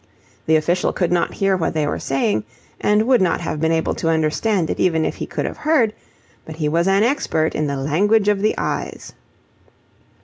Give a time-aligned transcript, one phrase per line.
[0.47, 2.43] The official could not hear what they were saying,
[2.79, 5.93] and would not have been able to understand it even if he could have heard;
[6.43, 9.13] but he was an expert in the language of the eyes.